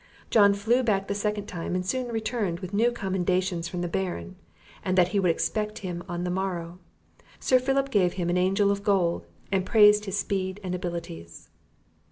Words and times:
John 0.31 0.55
flew 0.55 0.81
back 0.81 1.07
the 1.07 1.13
second 1.13 1.45
time, 1.45 1.75
and 1.75 1.85
soon 1.85 2.07
returned 2.11 2.59
with 2.59 2.73
new 2.73 2.91
commendations 2.91 3.67
from 3.67 3.81
the 3.81 3.87
Baron, 3.87 4.35
and 4.83 4.97
that 4.97 5.09
he 5.09 5.19
would 5.19 5.29
expect 5.29 5.77
him 5.85 6.01
on 6.09 6.23
the 6.23 6.31
morrow. 6.31 6.79
Sir 7.39 7.59
Philip 7.59 7.91
gave 7.91 8.13
him 8.13 8.27
an 8.27 8.35
angel 8.37 8.71
of 8.71 8.81
gold, 8.81 9.27
and 9.51 9.63
praised 9.63 10.05
his 10.05 10.17
speed 10.17 10.59
and 10.63 10.73
abilities. 10.73 11.49